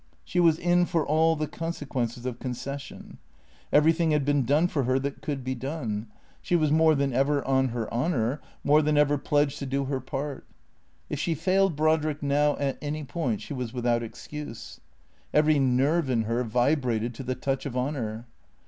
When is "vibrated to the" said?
16.43-17.35